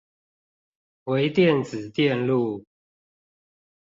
[1.03, 2.65] 微電子電路